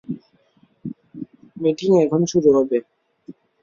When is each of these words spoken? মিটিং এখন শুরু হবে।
মিটিং 1.57 1.89
এখন 2.05 2.21
শুরু 2.31 2.49
হবে। 2.57 2.77